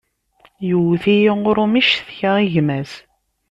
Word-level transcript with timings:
Yewwet-iyi 0.67 1.31
urumi, 1.49 1.81
ccektaɣ 1.87 2.35
i 2.45 2.47
gma-s. 2.53 2.91